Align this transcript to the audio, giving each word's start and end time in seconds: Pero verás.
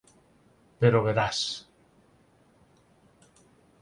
Pero 0.79 1.03
verás. 1.07 1.39